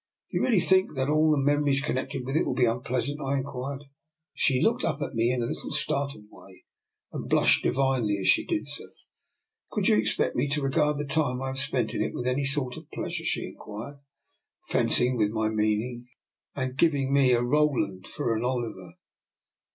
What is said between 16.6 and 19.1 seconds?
giving me a Roland for an Oliver.